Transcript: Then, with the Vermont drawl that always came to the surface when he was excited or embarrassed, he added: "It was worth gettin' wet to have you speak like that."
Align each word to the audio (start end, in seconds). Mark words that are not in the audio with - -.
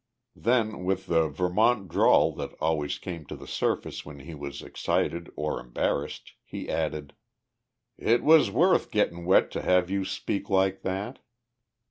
Then, 0.35 0.83
with 0.83 1.05
the 1.05 1.27
Vermont 1.27 1.87
drawl 1.87 2.31
that 2.33 2.55
always 2.59 2.97
came 2.97 3.23
to 3.27 3.35
the 3.35 3.45
surface 3.45 4.03
when 4.03 4.21
he 4.21 4.33
was 4.33 4.63
excited 4.63 5.29
or 5.35 5.59
embarrassed, 5.59 6.33
he 6.43 6.67
added: 6.69 7.13
"It 7.99 8.23
was 8.23 8.49
worth 8.49 8.89
gettin' 8.89 9.25
wet 9.25 9.51
to 9.51 9.61
have 9.61 9.91
you 9.91 10.03
speak 10.03 10.49
like 10.49 10.81
that." 10.81 11.19